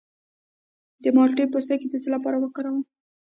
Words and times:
د 1.03 1.05
مالټې 1.15 1.45
پوستکی 1.53 1.87
د 1.89 1.95
څه 2.03 2.09
لپاره 2.15 2.37
وکاروم؟ 2.39 2.83